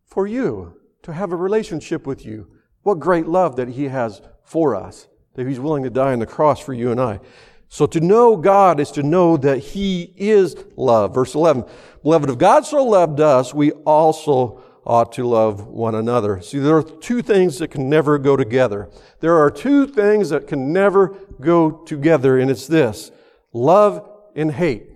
[0.05, 2.49] for you to have a relationship with you.
[2.83, 6.27] What great love that He has for us, that He's willing to die on the
[6.27, 7.21] cross for you and I.
[7.69, 11.15] So to know God is to know that He is love.
[11.15, 11.65] Verse 11,
[12.03, 16.41] Beloved, if God so loved us, we also ought to love one another.
[16.41, 18.91] See, there are two things that can never go together.
[19.21, 23.11] There are two things that can never go together, and it's this
[23.53, 24.89] love and hate.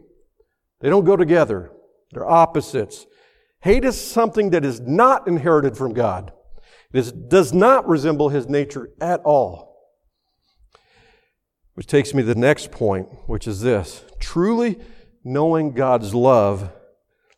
[0.81, 1.71] They don't go together,
[2.13, 3.07] they're opposites.
[3.61, 6.33] Hate is something that is not inherited from God,
[6.93, 9.67] it is, does not resemble His nature at all.
[11.75, 14.79] Which takes me to the next point, which is this truly
[15.23, 16.71] knowing God's love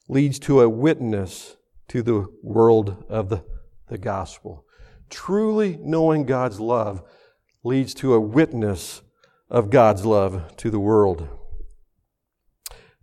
[0.08, 1.56] leads to a witness
[1.88, 3.44] to the world of the,
[3.88, 4.64] the gospel.
[5.10, 7.02] Truly knowing God's love
[7.64, 9.02] leads to a witness
[9.50, 11.28] of God's love to the world.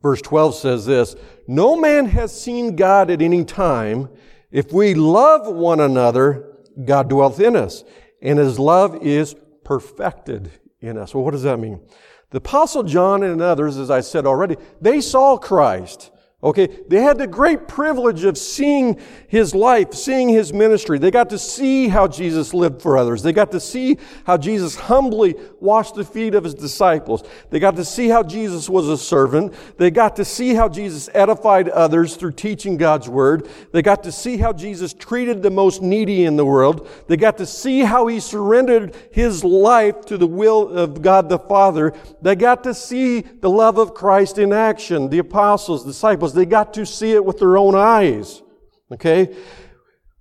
[0.02, 1.16] Verse 12 says this
[1.48, 4.10] No man has seen God at any time.
[4.52, 6.54] If we love one another,
[6.86, 7.84] God dwelleth in us,
[8.22, 11.14] and his love is perfected in us.
[11.14, 11.82] Well, what does that mean?
[12.30, 16.12] The Apostle John and others, as I said already, they saw Christ.
[16.46, 21.00] Okay, they had the great privilege of seeing his life, seeing his ministry.
[21.00, 23.24] They got to see how Jesus lived for others.
[23.24, 27.24] They got to see how Jesus humbly washed the feet of his disciples.
[27.50, 29.56] They got to see how Jesus was a servant.
[29.78, 33.50] They got to see how Jesus edified others through teaching God's word.
[33.72, 36.88] They got to see how Jesus treated the most needy in the world.
[37.08, 41.40] They got to see how he surrendered his life to the will of God the
[41.40, 41.92] Father.
[42.22, 45.10] They got to see the love of Christ in action.
[45.10, 48.42] The apostles, disciples, they got to see it with their own eyes.
[48.92, 49.36] Okay?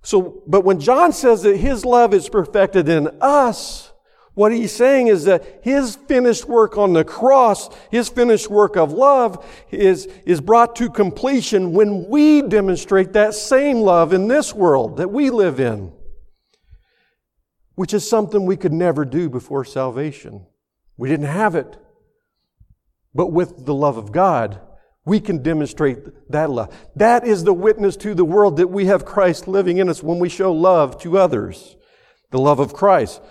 [0.01, 3.91] So, but when John says that his love is perfected in us,
[4.35, 8.91] what he's saying is that his finished work on the cross, his finished work of
[8.91, 14.97] love is, is brought to completion when we demonstrate that same love in this world
[14.97, 15.93] that we live in,
[17.75, 20.45] which is something we could never do before salvation.
[20.97, 21.77] We didn't have it.
[23.13, 24.59] But with the love of God,
[25.05, 25.99] we can demonstrate
[26.31, 26.75] that love.
[26.95, 30.19] That is the witness to the world that we have Christ living in us when
[30.19, 31.75] we show love to others.
[32.31, 33.21] The love of Christ.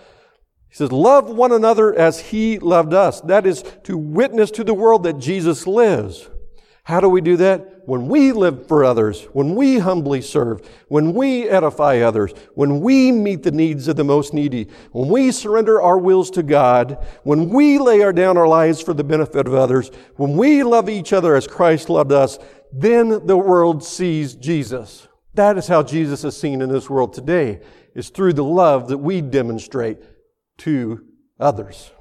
[0.68, 3.20] He says, love one another as he loved us.
[3.22, 6.30] That is to witness to the world that Jesus lives.
[6.84, 7.86] How do we do that?
[7.86, 13.10] When we live for others, when we humbly serve, when we edify others, when we
[13.10, 17.48] meet the needs of the most needy, when we surrender our wills to God, when
[17.48, 21.14] we lay our down our lives for the benefit of others, when we love each
[21.14, 22.38] other as Christ loved us,
[22.70, 25.08] then the world sees Jesus.
[25.32, 27.60] That is how Jesus is seen in this world today,
[27.94, 29.98] is through the love that we demonstrate
[30.58, 31.02] to
[31.40, 31.92] others.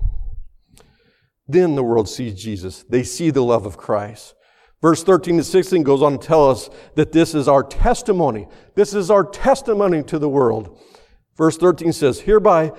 [1.48, 2.84] Then the world sees Jesus.
[2.89, 4.36] They see the love of Christ.
[4.84, 8.50] Verse 13 to 16 goes on to tell us that this is our testimony.
[8.76, 10.78] This is our testimony to the world.
[11.38, 12.74] Verse 13 says, Hereby,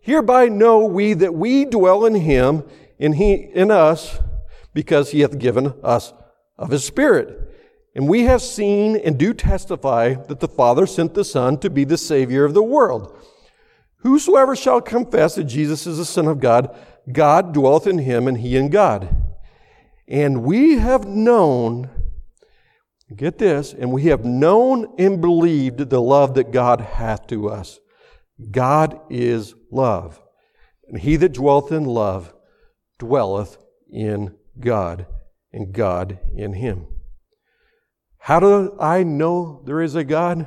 [0.00, 2.62] hereby know we that we dwell in him,
[3.00, 4.20] and he in us,
[4.72, 6.12] because he hath given us
[6.56, 7.52] of his Spirit.
[7.92, 11.82] And we have seen and do testify that the Father sent the Son to be
[11.82, 13.20] the Savior of the world.
[14.02, 16.72] Whosoever shall confess that Jesus is the Son of God,
[17.10, 19.17] God dwelleth in him, and he in God.
[20.08, 21.90] And we have known,
[23.14, 27.78] get this, and we have known and believed the love that God hath to us.
[28.50, 30.20] God is love.
[30.88, 32.32] And he that dwelleth in love
[32.98, 33.58] dwelleth
[33.90, 35.06] in God,
[35.52, 36.86] and God in him.
[38.18, 40.46] How do I know there is a God?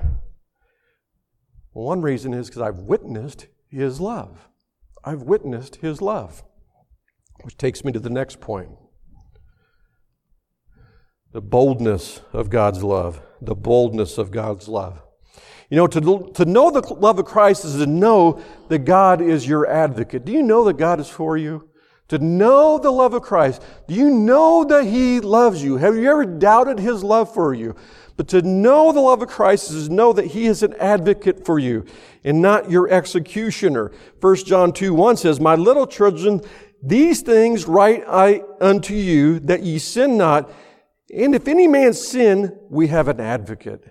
[1.73, 4.49] Well, one reason is because I've witnessed his love.
[5.03, 6.43] I've witnessed his love.
[7.43, 8.71] Which takes me to the next point
[11.31, 13.21] the boldness of God's love.
[13.41, 15.01] The boldness of God's love.
[15.69, 19.47] You know, to, to know the love of Christ is to know that God is
[19.47, 20.25] your advocate.
[20.25, 21.69] Do you know that God is for you?
[22.09, 23.63] To know the love of Christ.
[23.87, 25.77] Do you know that He loves you?
[25.77, 27.73] Have you ever doubted His love for you?
[28.17, 31.45] But to know the love of Christ is to know that He is an advocate
[31.45, 31.85] for you
[32.25, 33.93] and not your executioner.
[34.19, 36.41] 1 John 2 1 says, My little children,
[36.83, 40.51] these things write I unto you that ye sin not.
[41.13, 43.83] And if any man sin, we have an advocate.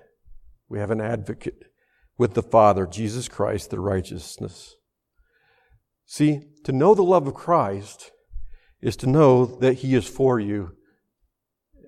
[0.68, 1.64] We have an advocate
[2.16, 4.76] with the Father, Jesus Christ, the righteousness.
[6.06, 8.11] See, to know the love of Christ
[8.80, 10.76] is to know that He is for you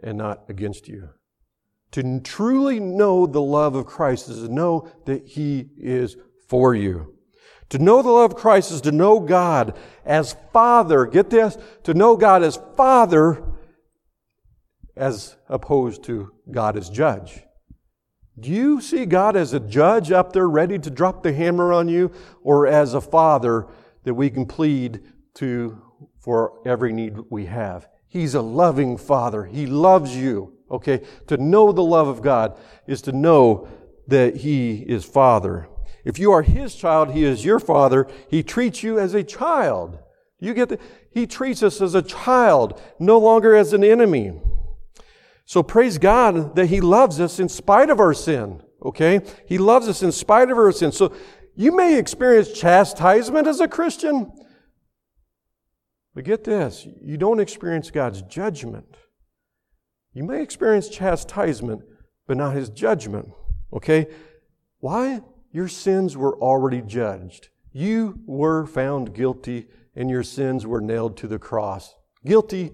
[0.03, 1.11] and not against you.
[1.93, 6.17] To truly know the love of Christ is to know that He is
[6.49, 7.15] for you.
[7.71, 11.07] To know the love of Christ is to know God as Father.
[11.07, 11.57] Get this?
[11.85, 13.52] To know God as Father
[14.97, 17.43] as opposed to God as judge.
[18.39, 21.89] Do you see God as a judge up there ready to drop the hammer on
[21.89, 22.11] you
[22.43, 23.67] or as a father
[24.05, 25.03] that we can plead
[25.35, 25.81] to
[26.19, 27.89] for every need we have?
[28.09, 29.45] He's a loving father.
[29.45, 30.55] He loves you.
[30.71, 31.03] Okay.
[31.27, 33.69] To know the love of God is to know
[34.09, 35.69] that he is father.
[36.05, 38.09] If you are his child, he is your father.
[38.29, 39.99] He treats you as a child.
[40.41, 40.79] You get the,
[41.11, 44.41] he treats us as a child, no longer as an enemy.
[45.45, 48.63] So praise God that He loves us in spite of our sin.
[48.85, 49.21] Okay?
[49.47, 50.93] He loves us in spite of our sin.
[50.93, 51.15] So
[51.55, 54.33] you may experience chastisement as a Christian,
[56.15, 58.97] but get this you don't experience God's judgment.
[60.15, 61.83] You may experience chastisement,
[62.27, 63.31] but not His judgment.
[63.73, 64.09] Okay?
[64.81, 65.21] Why?
[65.53, 67.49] Your sins were already judged.
[67.73, 71.95] You were found guilty, and your sins were nailed to the cross.
[72.25, 72.73] Guilty,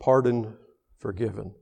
[0.00, 0.54] pardoned,
[0.98, 1.54] forgiven.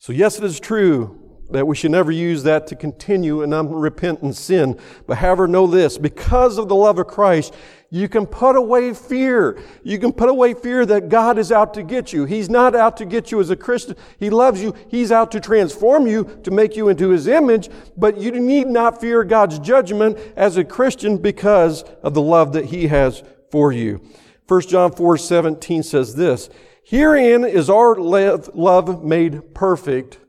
[0.00, 4.36] So, yes, it is true that we should never use that to continue in unrepentant
[4.36, 4.78] sin.
[5.06, 7.54] But however, know this because of the love of Christ,
[7.90, 9.58] you can put away fear.
[9.82, 12.26] You can put away fear that God is out to get you.
[12.26, 13.96] He's not out to get you as a Christian.
[14.18, 14.74] He loves you.
[14.88, 17.70] He's out to transform you, to make you into His image.
[17.96, 22.66] But you need not fear God's judgment as a Christian because of the love that
[22.66, 24.02] He has for you.
[24.46, 26.50] 1 John 4 17 says this
[26.88, 30.20] Herein is our love made perfect.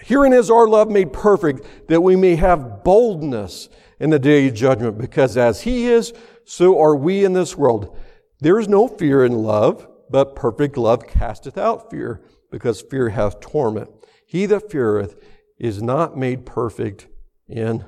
[0.00, 3.68] Herein is our love made perfect that we may have boldness
[4.00, 6.12] in the day of judgment, because as He is,
[6.44, 7.96] so are we in this world.
[8.40, 13.38] There is no fear in love, but perfect love casteth out fear, because fear hath
[13.38, 13.88] torment.
[14.26, 15.14] He that feareth
[15.60, 17.06] is not made perfect
[17.46, 17.84] in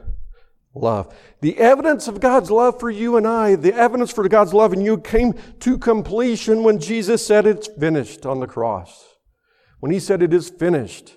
[0.74, 1.14] love.
[1.40, 4.80] The evidence of God's love for you and I, the evidence for God's love in
[4.80, 9.16] you came to completion when Jesus said it's finished on the cross.
[9.80, 11.16] When he said it is finished,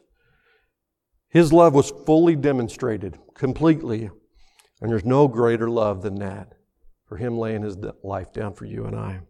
[1.29, 4.09] his love was fully demonstrated, completely.
[4.81, 6.53] And there's no greater love than that,
[7.05, 9.21] for him laying his life down for you and I.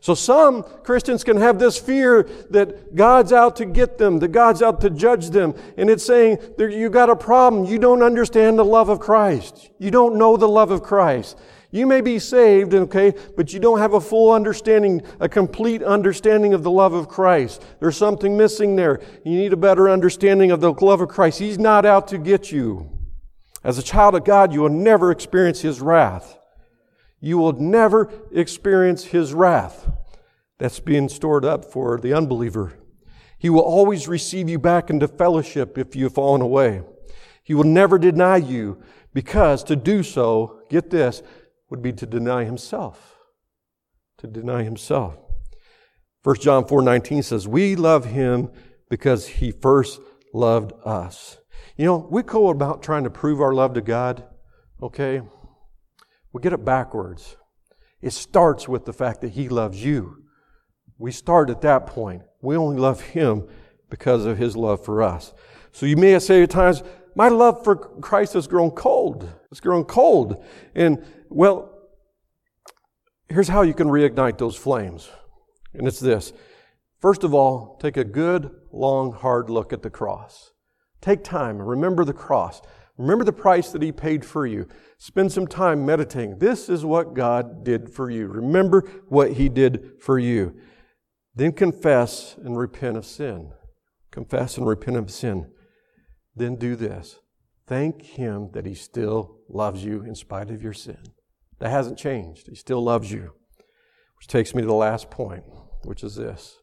[0.00, 4.62] So some Christians can have this fear that God's out to get them, that God's
[4.62, 5.54] out to judge them.
[5.76, 7.64] And it's saying, you got a problem.
[7.64, 9.70] You don't understand the love of Christ.
[9.78, 11.38] You don't know the love of Christ.
[11.72, 16.54] You may be saved, okay, but you don't have a full understanding, a complete understanding
[16.54, 17.62] of the love of Christ.
[17.80, 19.00] There's something missing there.
[19.24, 21.38] You need a better understanding of the love of Christ.
[21.38, 22.90] He's not out to get you.
[23.64, 26.38] As a child of God, you will never experience His wrath.
[27.20, 29.90] You will never experience His wrath
[30.58, 32.74] that's being stored up for the unbeliever.
[33.38, 36.82] He will always receive you back into fellowship if you have fallen away.
[37.42, 41.22] He will never deny you because to do so, get this,
[41.70, 43.16] would be to deny himself.
[44.18, 45.16] To deny himself.
[46.22, 48.50] 1 John 4:19 says, "We love him
[48.88, 50.00] because he first
[50.32, 51.38] loved us."
[51.76, 54.24] You know, we go about trying to prove our love to God,
[54.82, 55.22] okay?
[56.36, 57.38] We get it backwards.
[58.02, 60.22] It starts with the fact that he loves you.
[60.98, 62.24] We start at that point.
[62.42, 63.48] We only love him
[63.88, 65.32] because of his love for us.
[65.72, 66.82] So you may say at times,
[67.14, 69.26] my love for Christ has grown cold.
[69.50, 70.44] It's grown cold.
[70.74, 71.72] And well,
[73.30, 75.08] here's how you can reignite those flames.
[75.72, 76.34] And it's this.
[77.00, 80.52] First of all, take a good, long, hard look at the cross.
[81.00, 81.56] Take time.
[81.62, 82.60] Remember the cross.
[82.98, 84.66] Remember the price that He paid for you.
[84.98, 86.38] Spend some time meditating.
[86.38, 88.26] This is what God did for you.
[88.26, 90.56] Remember what He did for you.
[91.34, 93.52] Then confess and repent of sin.
[94.10, 95.50] Confess and repent of sin.
[96.34, 97.20] Then do this.
[97.66, 101.02] Thank Him that He still loves you in spite of your sin.
[101.58, 102.48] That hasn't changed.
[102.48, 103.32] He still loves you.
[104.18, 105.44] Which takes me to the last point,
[105.84, 106.58] which is this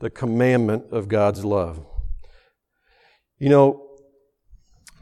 [0.00, 1.86] the commandment of God's love.
[3.38, 3.91] You know,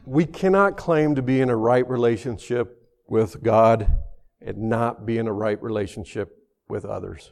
[0.05, 3.89] we cannot claim to be in a right relationship with God
[4.41, 6.35] and not be in a right relationship
[6.67, 7.31] with others.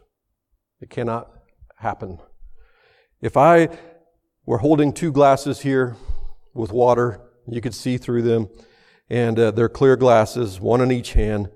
[0.82, 1.30] It cannot
[1.78, 2.20] happen.
[3.22, 3.70] If I
[4.45, 5.95] were holding two glasses here
[6.53, 8.49] with water, you could see through them,
[9.09, 11.49] and uh, they're clear glasses, one in each hand.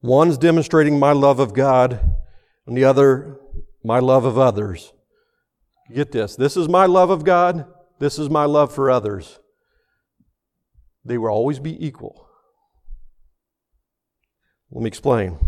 [0.00, 2.00] One's demonstrating my love of God,
[2.66, 3.40] and the other,
[3.84, 4.92] my love of others.
[5.92, 6.36] Get this.
[6.36, 7.66] This is my love of God.
[7.98, 9.38] This is my love for others.
[11.04, 12.28] They will always be equal.
[14.70, 15.38] Let me explain.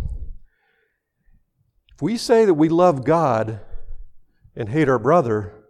[1.95, 3.61] If we say that we love God
[4.57, 5.65] and hate our brother,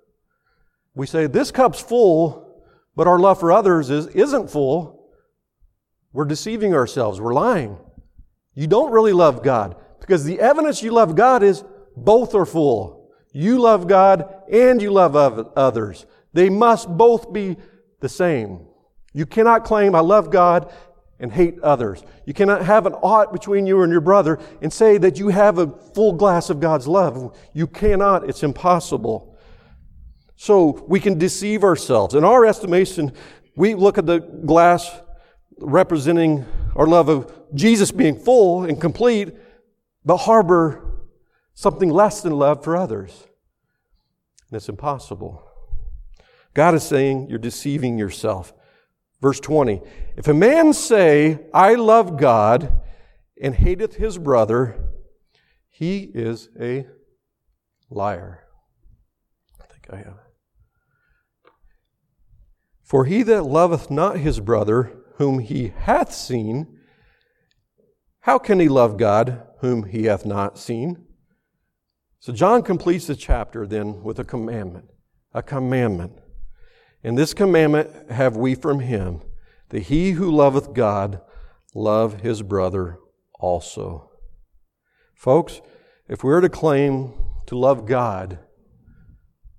[0.95, 2.65] we say this cup's full,
[2.97, 5.11] but our love for others is, isn't full.
[6.13, 7.21] We're deceiving ourselves.
[7.21, 7.79] We're lying.
[8.55, 11.65] You don't really love God because the evidence you love God is
[11.97, 13.11] both are full.
[13.33, 16.07] You love God and you love others.
[16.33, 17.57] They must both be
[18.01, 18.67] the same.
[19.15, 20.71] You cannot claim, I love God
[21.19, 22.03] and hate others.
[22.27, 25.59] You cannot have an ought between you and your brother and say that you have
[25.59, 27.35] a full glass of God's love.
[27.55, 28.29] You cannot.
[28.29, 29.39] It's impossible.
[30.37, 32.15] So we can deceive ourselves.
[32.15, 33.13] In our estimation,
[33.57, 34.91] we look at the glass
[35.59, 36.45] representing
[36.75, 39.33] our love of Jesus being full and complete,
[40.05, 40.85] but harbor
[41.55, 43.29] something less than love for others.
[44.51, 45.43] And it's impossible.
[46.53, 48.53] God is saying you're deceiving yourself.
[49.25, 49.81] Verse 20
[50.19, 52.83] If a man say, I love God,
[53.41, 54.79] and hateth his brother,
[55.71, 56.87] he is a
[57.89, 58.45] liar.
[59.59, 60.19] I think I have.
[62.83, 66.81] For he that loveth not his brother, whom he hath seen,
[68.21, 71.07] how can he love God, whom he hath not seen?
[72.21, 74.91] So John completes the chapter then with a commandment.
[75.33, 76.21] A commandment.
[77.05, 79.21] And this commandment have we from him,
[79.69, 81.21] that he who loveth God
[81.75, 82.99] love his brother
[83.39, 84.11] also.
[85.15, 85.61] Folks,
[86.09, 87.13] if we are to claim
[87.47, 88.39] to love God,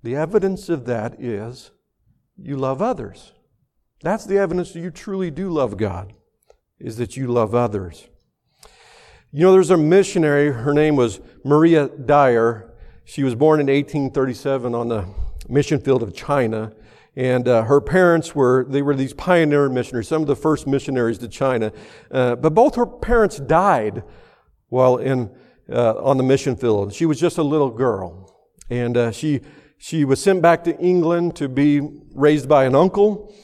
[0.02, 1.70] the evidence of that is
[2.36, 3.32] you love others.
[4.02, 6.12] That's the evidence that you truly do love God,
[6.80, 8.08] is that you love others.
[9.30, 12.72] You know, there's a missionary, her name was Maria Dyer.
[13.04, 15.06] She was born in 1837 on the
[15.48, 16.72] mission field of China.
[17.16, 21.16] And uh, her parents were, they were these pioneer missionaries, some of the first missionaries
[21.18, 21.72] to China.
[22.10, 24.02] Uh, but both her parents died
[24.68, 25.30] while in,
[25.72, 26.92] uh, on the mission field.
[26.92, 28.34] She was just a little girl.
[28.68, 29.40] And uh, she,
[29.78, 31.80] she was sent back to England to be
[32.14, 33.34] raised by an uncle.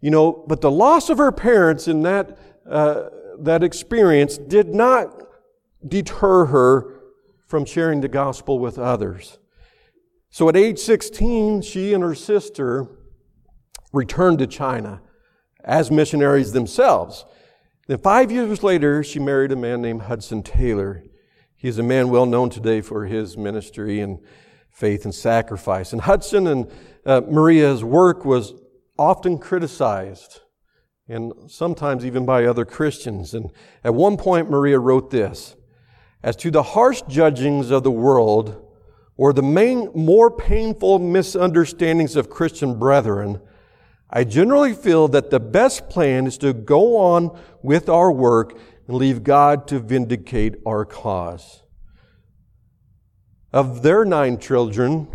[0.00, 2.38] You know, but the loss of her parents in that,
[2.68, 3.10] uh,
[3.40, 5.22] that experience did not
[5.86, 7.00] deter her
[7.46, 9.38] from sharing the gospel with others.
[10.30, 12.88] So at age 16, she and her sister
[13.92, 15.00] returned to China
[15.64, 17.24] as missionaries themselves.
[17.86, 21.04] Then, five years later, she married a man named Hudson Taylor.
[21.56, 24.18] He is a man well known today for his ministry and
[24.70, 25.92] faith and sacrifice.
[25.92, 26.70] And Hudson and
[27.04, 28.54] uh, Maria's work was
[28.98, 30.40] often criticized
[31.08, 33.34] and sometimes even by other Christians.
[33.34, 33.50] And
[33.84, 35.56] at one point, Maria wrote this
[36.22, 38.68] As to the harsh judgings of the world,
[39.16, 43.40] or the main, more painful misunderstandings of Christian brethren,
[44.14, 48.96] I generally feel that the best plan is to go on with our work and
[48.96, 51.62] leave God to vindicate our cause.
[53.52, 55.08] Of their nine children,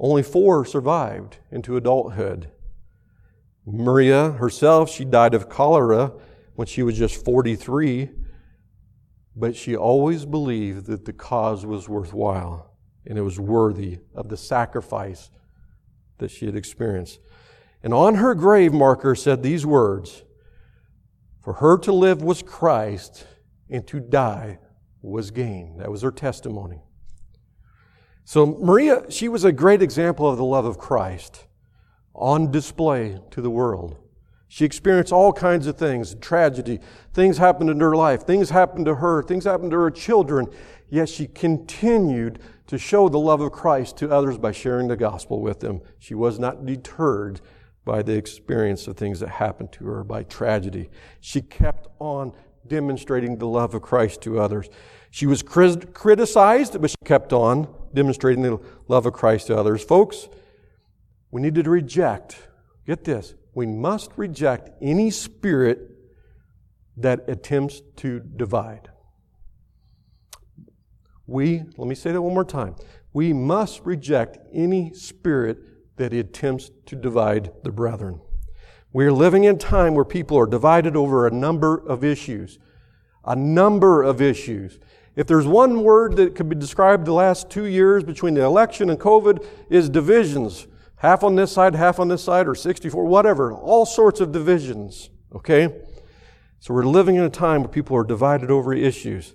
[0.00, 2.50] only four survived into adulthood.
[3.66, 6.12] Maria herself, she died of cholera
[6.54, 8.10] when she was just 43,
[9.36, 12.70] but she always believed that the cause was worthwhile
[13.06, 15.30] and it was worthy of the sacrifice
[16.18, 17.18] that she had experienced.
[17.84, 20.24] And on her grave marker said these words
[21.42, 23.26] For her to live was Christ,
[23.68, 24.58] and to die
[25.02, 25.76] was gain.
[25.76, 26.80] That was her testimony.
[28.24, 31.44] So, Maria, she was a great example of the love of Christ
[32.14, 33.98] on display to the world.
[34.48, 36.80] She experienced all kinds of things, tragedy.
[37.12, 38.22] Things happened in her life.
[38.22, 39.22] Things happened to her.
[39.22, 40.46] Things happened to her children.
[40.88, 45.42] Yet she continued to show the love of Christ to others by sharing the gospel
[45.42, 45.82] with them.
[45.98, 47.42] She was not deterred
[47.84, 50.90] by the experience of things that happened to her, by tragedy.
[51.20, 52.32] She kept on
[52.66, 54.68] demonstrating the love of Christ to others.
[55.10, 58.58] She was criticized, but she kept on demonstrating the
[58.88, 59.84] love of Christ to others.
[59.84, 60.28] Folks,
[61.30, 62.48] we need to reject,
[62.86, 65.90] get this, we must reject any spirit
[66.96, 68.88] that attempts to divide.
[71.26, 72.76] We, let me say that one more time.
[73.12, 75.58] We must reject any spirit
[75.96, 78.20] that he attempts to divide the brethren.
[78.92, 82.58] We are living in a time where people are divided over a number of issues.
[83.24, 84.78] A number of issues.
[85.16, 88.90] If there's one word that could be described the last two years between the election
[88.90, 90.66] and COVID is divisions.
[90.96, 93.52] Half on this side, half on this side, or 64, whatever.
[93.52, 95.10] All sorts of divisions.
[95.34, 95.68] Okay?
[96.60, 99.34] So we're living in a time where people are divided over issues.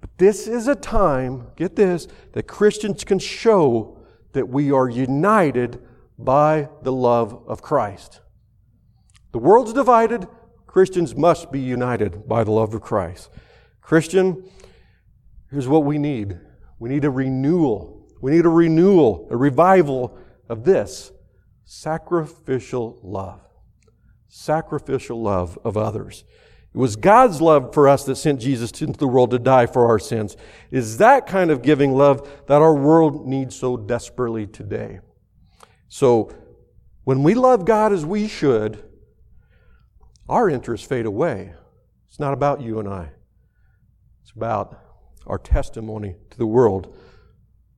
[0.00, 3.98] But this is a time, get this, that Christians can show
[4.32, 5.82] that we are united
[6.24, 8.20] by the love of Christ.
[9.32, 10.26] The world's divided,
[10.66, 13.30] Christians must be united by the love of Christ.
[13.80, 14.48] Christian,
[15.50, 16.38] here's what we need
[16.78, 17.96] we need a renewal.
[18.22, 20.18] We need a renewal, a revival
[20.48, 21.10] of this
[21.64, 23.40] sacrificial love.
[24.28, 26.24] Sacrificial love of others.
[26.72, 29.86] It was God's love for us that sent Jesus into the world to die for
[29.86, 30.36] our sins.
[30.70, 35.00] It is that kind of giving love that our world needs so desperately today.
[35.92, 36.32] So,
[37.02, 38.80] when we love God as we should,
[40.28, 41.52] our interests fade away.
[42.06, 43.10] It's not about you and I,
[44.22, 44.80] it's about
[45.26, 46.96] our testimony to the world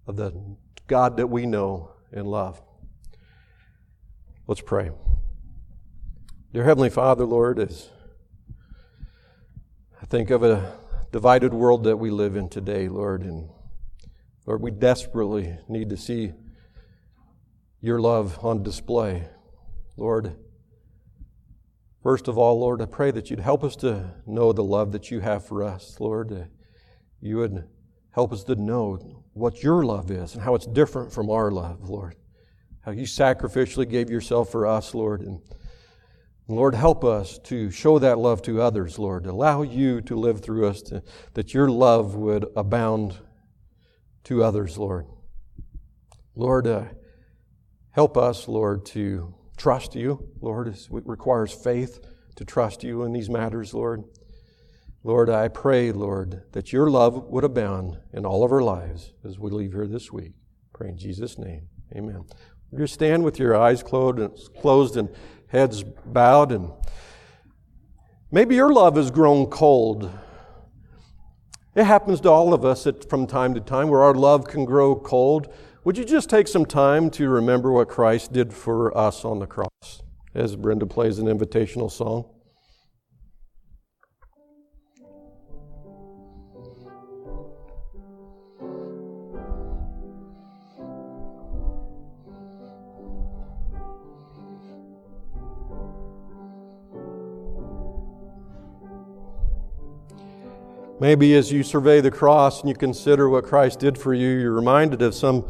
[0.07, 0.57] of the
[0.87, 2.61] God that we know and love.
[4.47, 4.91] Let's pray.
[6.53, 7.89] Dear Heavenly Father, Lord, as
[10.03, 10.77] I think of a
[11.13, 13.49] divided world that we live in today, Lord, and
[14.45, 16.35] Lord, we desperately need to see
[17.83, 19.28] your love on display.
[19.97, 20.37] Lord,
[22.03, 25.11] first of all, Lord, I pray that you'd help us to know the love that
[25.11, 26.49] you have for us, Lord.
[27.20, 27.68] You would
[28.12, 31.91] help us to know what your love is and how it's different from our love,
[31.91, 32.14] Lord.
[32.83, 35.22] How you sacrificially gave yourself for us, Lord.
[35.22, 35.41] And
[36.47, 39.26] Lord, help us to show that love to others, Lord.
[39.26, 41.03] Allow you to live through us, to,
[41.35, 43.18] that your love would abound
[44.24, 45.07] to others, Lord.
[46.35, 46.85] Lord, uh,
[47.93, 50.28] Help us, Lord, to trust you.
[50.40, 52.01] Lord, it requires faith
[52.36, 54.05] to trust you in these matters, Lord.
[55.05, 59.38] Lord, I pray, Lord, that your love would abound in all of our lives as
[59.38, 60.32] we leave here this week.
[60.72, 61.68] Pray in Jesus' name.
[61.95, 62.24] Amen.
[62.70, 65.11] You stand with your eyes closed and
[65.49, 66.70] heads bowed, and
[68.30, 70.11] maybe your love has grown cold.
[71.74, 74.97] It happens to all of us from time to time where our love can grow
[74.97, 75.53] cold.
[75.85, 79.49] Would you just take some time to remember what Christ did for us on the
[79.49, 80.03] cross
[80.33, 82.24] as Brenda plays an invitational song?
[101.01, 104.53] Maybe as you survey the cross and you consider what Christ did for you, you're
[104.53, 105.45] reminded of some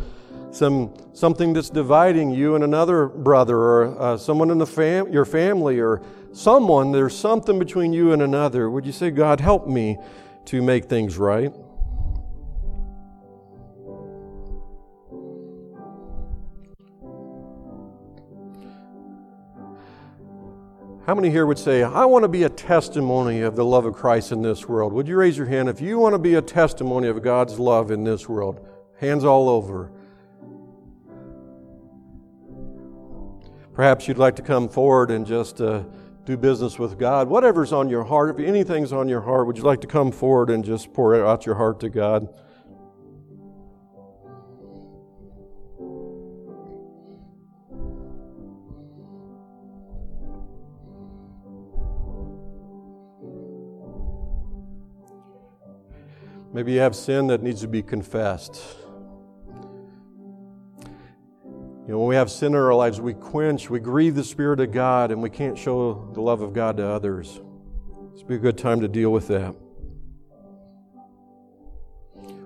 [0.52, 5.24] some something that's dividing you and another brother or uh, someone in the fam- your
[5.24, 9.98] family or someone there's something between you and another would you say god help me
[10.44, 11.52] to make things right
[21.04, 23.94] How many here would say, I want to be a testimony of the love of
[23.94, 24.92] Christ in this world?
[24.92, 27.90] Would you raise your hand if you want to be a testimony of God's love
[27.90, 28.64] in this world?
[29.00, 29.90] Hands all over.
[33.74, 35.84] Perhaps you'd like to come forward and just uh,
[36.26, 37.28] do business with God.
[37.28, 40.50] Whatever's on your heart, if anything's on your heart, would you like to come forward
[40.50, 42.28] and just pour out your heart to God?
[56.52, 58.81] Maybe you have sin that needs to be confessed.
[61.92, 64.60] You know, when we have sin in our lives, we quench, we grieve the Spirit
[64.60, 67.38] of God, and we can't show the love of God to others.
[68.14, 69.54] It's be a good time to deal with that.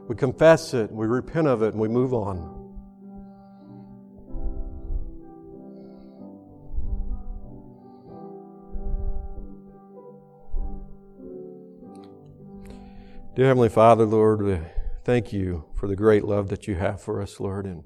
[0.08, 2.54] We confess it, we repent of it, and we move on.
[13.36, 14.58] Dear Heavenly Father, Lord, we
[15.04, 17.64] thank you for the great love that you have for us, Lord.
[17.64, 17.84] And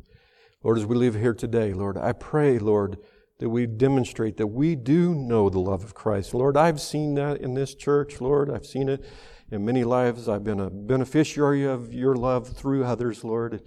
[0.62, 2.98] Lord, as we live here today, Lord, I pray, Lord,
[3.38, 6.34] that we demonstrate that we do know the love of Christ.
[6.34, 8.50] Lord, I've seen that in this church, Lord.
[8.50, 9.02] I've seen it
[9.50, 10.28] in many lives.
[10.28, 13.62] I've been a beneficiary of your love through others, Lord.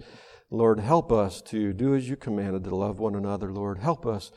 [0.50, 3.78] Lord, help us to do as you commanded, to love one another, Lord.
[3.78, 4.30] Help us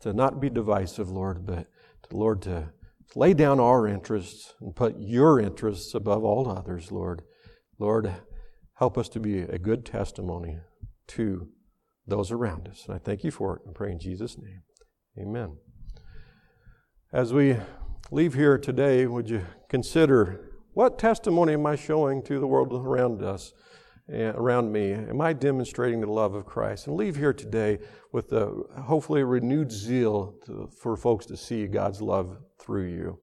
[0.00, 1.68] to not be divisive, Lord, but
[2.08, 2.72] to, Lord, to
[3.14, 7.22] lay down our interests and put your interests above all others, Lord.
[7.78, 8.12] Lord,
[8.74, 10.58] help us to be a good testimony
[11.06, 11.46] to
[12.10, 12.84] those around us.
[12.86, 13.62] And I thank you for it.
[13.68, 14.62] I pray in Jesus' name.
[15.18, 15.56] Amen.
[17.12, 17.56] As we
[18.10, 23.22] leave here today, would you consider what testimony am I showing to the world around
[23.22, 23.52] us?
[24.12, 24.92] Eh, around me?
[24.92, 26.86] Am I demonstrating the love of Christ?
[26.86, 27.78] And leave here today
[28.12, 28.46] with a,
[28.82, 33.20] hopefully a renewed zeal to, for folks to see God's love through you.